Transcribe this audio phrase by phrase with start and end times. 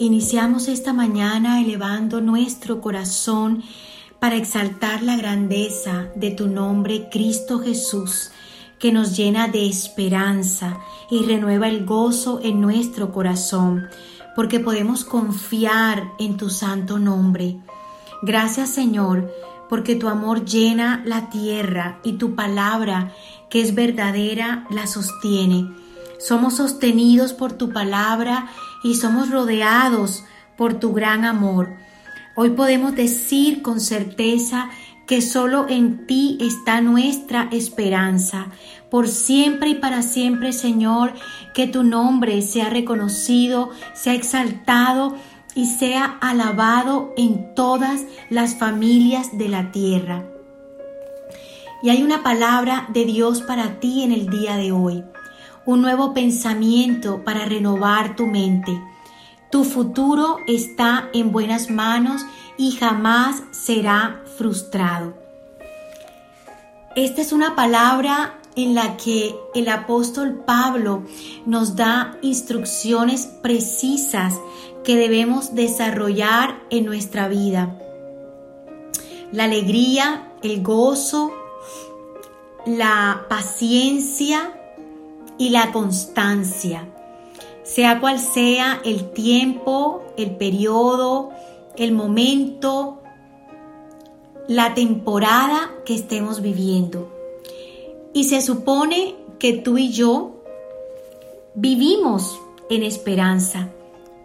[0.00, 3.64] Iniciamos esta mañana elevando nuestro corazón
[4.20, 8.30] para exaltar la grandeza de tu nombre, Cristo Jesús,
[8.78, 10.78] que nos llena de esperanza
[11.10, 13.88] y renueva el gozo en nuestro corazón,
[14.36, 17.56] porque podemos confiar en tu santo nombre.
[18.22, 19.34] Gracias Señor,
[19.68, 23.12] porque tu amor llena la tierra y tu palabra,
[23.50, 25.68] que es verdadera, la sostiene.
[26.20, 28.48] Somos sostenidos por tu palabra
[28.82, 30.24] y somos rodeados
[30.56, 31.76] por tu gran amor.
[32.34, 34.70] Hoy podemos decir con certeza
[35.06, 38.48] que solo en ti está nuestra esperanza.
[38.90, 41.14] Por siempre y para siempre, Señor,
[41.54, 45.16] que tu nombre sea reconocido, sea exaltado
[45.54, 50.26] y sea alabado en todas las familias de la tierra.
[51.82, 55.04] Y hay una palabra de Dios para ti en el día de hoy,
[55.68, 58.72] un nuevo pensamiento para renovar tu mente.
[59.50, 62.24] Tu futuro está en buenas manos
[62.56, 65.12] y jamás será frustrado.
[66.96, 71.02] Esta es una palabra en la que el apóstol Pablo
[71.44, 74.32] nos da instrucciones precisas
[74.84, 77.78] que debemos desarrollar en nuestra vida.
[79.32, 81.30] La alegría, el gozo,
[82.64, 84.54] la paciencia
[85.38, 86.88] y la constancia.
[87.62, 91.30] Sea cual sea el tiempo, el periodo,
[91.76, 93.02] el momento,
[94.48, 97.12] la temporada que estemos viviendo.
[98.12, 100.42] Y se supone que tú y yo
[101.54, 103.68] vivimos en esperanza,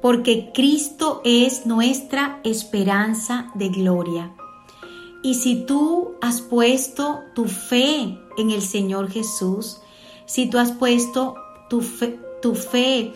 [0.00, 4.34] porque Cristo es nuestra esperanza de gloria.
[5.22, 9.80] Y si tú has puesto tu fe en el Señor Jesús,
[10.26, 11.36] si tú has puesto
[11.68, 13.12] tu fe, tu fe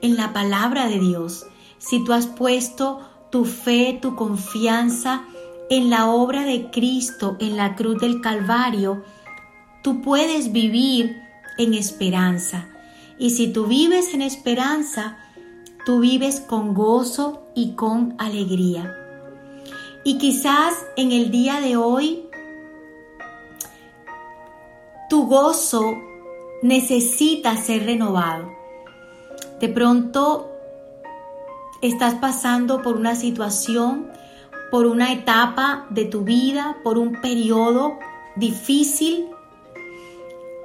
[0.00, 1.46] en la palabra de Dios,
[1.78, 3.00] si tú has puesto
[3.30, 5.24] tu fe, tu confianza
[5.70, 9.04] en la obra de Cristo en la cruz del Calvario,
[9.82, 11.22] tú puedes vivir
[11.58, 12.68] en esperanza.
[13.18, 15.18] Y si tú vives en esperanza,
[15.84, 18.94] tú vives con gozo y con alegría.
[20.04, 22.24] Y quizás en el día de hoy,
[25.10, 25.96] tu gozo
[26.62, 28.50] necesita ser renovado.
[29.60, 30.50] De pronto
[31.82, 34.10] estás pasando por una situación,
[34.70, 37.98] por una etapa de tu vida, por un periodo
[38.36, 39.28] difícil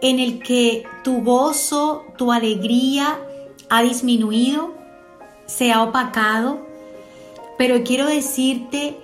[0.01, 3.17] en el que tu gozo, tu alegría
[3.69, 4.73] ha disminuido,
[5.45, 6.59] se ha opacado,
[7.57, 8.97] pero quiero decirte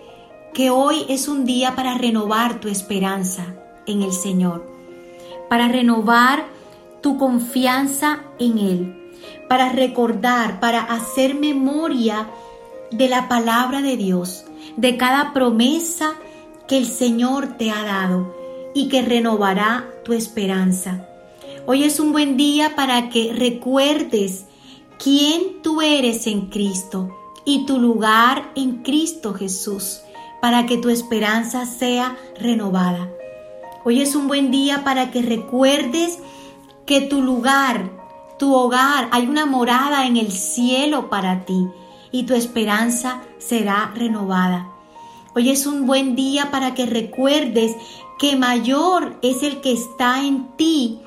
[0.53, 3.55] que hoy es un día para renovar tu esperanza
[3.85, 4.65] en el Señor,
[5.47, 6.45] para renovar
[7.01, 8.95] tu confianza en Él
[9.47, 12.29] para recordar, para hacer memoria
[12.91, 14.45] de la palabra de Dios,
[14.77, 16.13] de cada promesa
[16.67, 18.35] que el Señor te ha dado
[18.73, 21.05] y que renovará tu esperanza.
[21.65, 24.45] Hoy es un buen día para que recuerdes
[24.97, 30.01] quién tú eres en Cristo y tu lugar en Cristo Jesús,
[30.41, 33.09] para que tu esperanza sea renovada.
[33.83, 36.19] Hoy es un buen día para que recuerdes
[36.89, 37.99] que tu lugar
[38.39, 41.67] tu hogar, hay una morada en el cielo para ti
[42.11, 44.71] y tu esperanza será renovada.
[45.35, 47.75] Hoy es un buen día para que recuerdes
[48.17, 51.01] que mayor es el que está en ti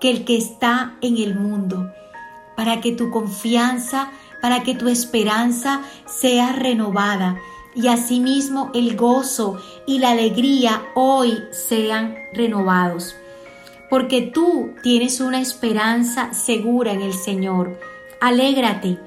[0.00, 1.90] que el que está en el mundo,
[2.56, 7.36] para que tu confianza, para que tu esperanza sea renovada
[7.74, 13.16] y asimismo el gozo y la alegría hoy sean renovados
[13.88, 17.78] porque tú tienes una esperanza segura en el Señor.
[18.20, 18.98] Alégrate.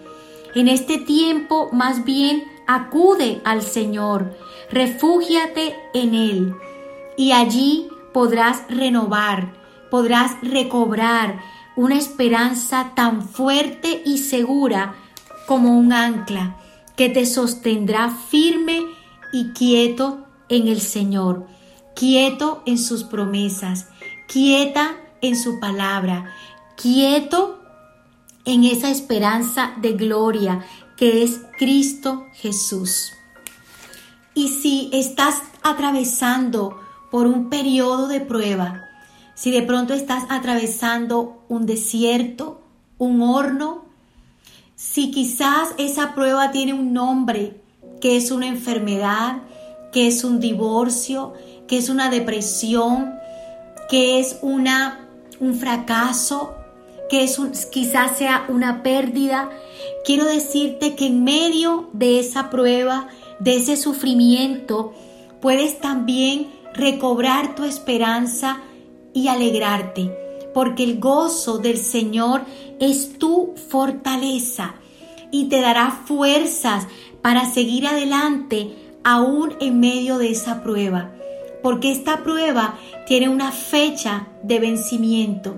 [0.56, 4.36] En este tiempo más bien acude al Señor,
[4.72, 6.56] refúgiate en Él
[7.18, 9.54] y allí podrás renovar,
[9.92, 11.40] podrás recobrar
[11.76, 14.96] una esperanza tan fuerte y segura
[15.48, 16.58] como un ancla
[16.96, 18.86] que te sostendrá firme
[19.32, 21.48] y quieto en el Señor,
[21.96, 23.88] quieto en sus promesas
[24.32, 26.32] quieta en su palabra,
[26.78, 27.60] quieto
[28.46, 30.64] en esa esperanza de gloria
[30.96, 33.14] que es Cristo Jesús.
[34.36, 36.80] Y si estás atravesando
[37.10, 38.86] por un periodo de prueba,
[39.34, 42.62] si de pronto estás atravesando un desierto,
[43.00, 43.86] un horno,
[44.76, 47.62] si quizás esa prueba tiene un nombre,
[48.00, 49.42] que es una enfermedad,
[49.92, 51.34] que es un divorcio,
[51.68, 53.19] que es una depresión,
[53.90, 55.08] que es una,
[55.40, 56.56] un fracaso,
[57.10, 57.40] que es
[57.72, 59.50] quizás sea una pérdida,
[60.06, 63.08] quiero decirte que en medio de esa prueba,
[63.40, 64.94] de ese sufrimiento,
[65.42, 68.62] puedes también recobrar tu esperanza
[69.14, 70.12] y alegrarte,
[70.54, 72.44] porque el gozo del Señor
[72.80, 74.76] es tu fortaleza
[75.32, 76.88] y te dará fuerzas
[77.22, 81.12] para seguir adelante aún en medio de esa prueba,
[81.62, 82.76] porque esta prueba
[83.08, 85.56] tiene una fecha de vencimiento.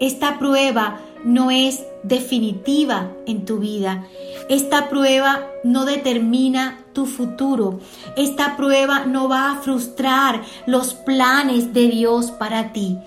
[0.00, 4.06] Esta prueba no es definitiva en tu vida.
[4.48, 7.80] Esta prueba no determina tu futuro.
[8.16, 12.98] Esta prueba no va a frustrar los planes de Dios para ti.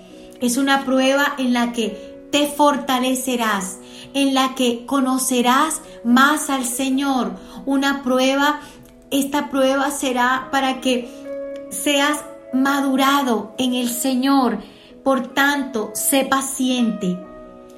[0.41, 3.79] Es una prueba en la que te fortalecerás,
[4.13, 7.31] en la que conocerás más al Señor.
[7.65, 8.61] Una prueba,
[9.11, 11.09] esta prueba será para que
[11.69, 12.23] seas
[12.53, 14.59] madurado en el Señor.
[15.03, 17.17] Por tanto, sé paciente,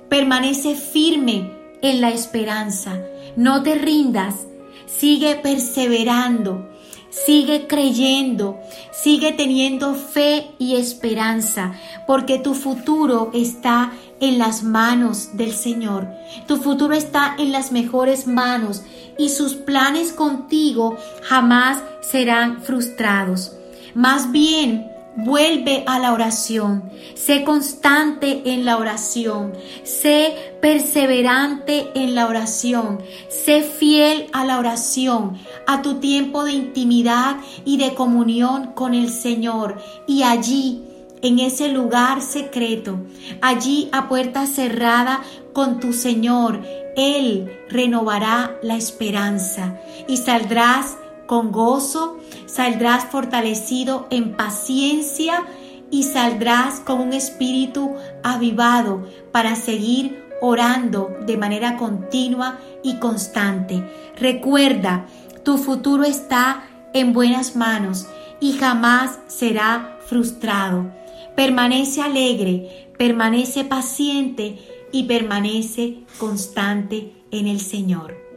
[0.10, 1.52] permanece firme
[1.82, 3.00] en la esperanza,
[3.36, 4.48] no te rindas,
[4.88, 6.68] sigue perseverando,
[7.10, 8.60] sigue creyendo,
[8.92, 11.74] sigue teniendo fe y esperanza,
[12.08, 16.08] porque tu futuro está en las manos del Señor.
[16.48, 18.84] Tu futuro está en las mejores manos
[19.18, 23.54] y sus planes contigo jamás serán frustrados.
[23.96, 26.84] Más bien, Vuelve a la oración,
[27.16, 29.54] sé constante en la oración,
[29.84, 35.38] sé perseverante en la oración, sé fiel a la oración,
[35.68, 39.82] a tu tiempo de intimidad y de comunión con el Señor.
[40.08, 40.86] Y allí,
[41.22, 43.00] en ese lugar secreto,
[43.42, 45.22] allí a puerta cerrada
[45.52, 46.62] con tu Señor,
[46.96, 52.19] Él renovará la esperanza y saldrás con gozo,
[52.52, 55.46] saldrás fortalecido en paciencia
[55.92, 63.84] y saldrás con un espíritu avivado para seguir orando de manera continua y constante.
[64.18, 65.06] Recuerda,
[65.44, 66.64] tu futuro está
[66.94, 68.08] en buenas manos
[68.40, 70.92] y jamás será frustrado.
[71.36, 74.58] Permanece alegre, permanece paciente
[74.92, 78.29] y permanece constante en el Señor.